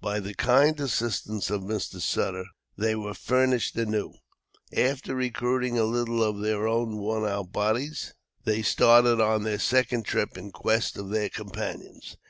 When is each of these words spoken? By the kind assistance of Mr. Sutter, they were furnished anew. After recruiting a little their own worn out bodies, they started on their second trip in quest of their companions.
By 0.00 0.20
the 0.20 0.32
kind 0.32 0.80
assistance 0.80 1.50
of 1.50 1.60
Mr. 1.60 2.00
Sutter, 2.00 2.46
they 2.78 2.94
were 2.94 3.12
furnished 3.12 3.76
anew. 3.76 4.14
After 4.74 5.14
recruiting 5.14 5.78
a 5.78 5.84
little 5.84 6.32
their 6.32 6.66
own 6.66 6.96
worn 6.96 7.28
out 7.30 7.52
bodies, 7.52 8.14
they 8.44 8.62
started 8.62 9.20
on 9.20 9.42
their 9.42 9.58
second 9.58 10.06
trip 10.06 10.38
in 10.38 10.50
quest 10.50 10.96
of 10.96 11.10
their 11.10 11.28
companions. 11.28 12.16